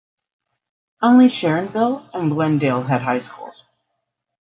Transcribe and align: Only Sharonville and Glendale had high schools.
Only 1.03 1.25
Sharonville 1.27 2.09
and 2.15 2.31
Glendale 2.31 2.81
had 2.81 3.03
high 3.03 3.19
schools. 3.19 3.65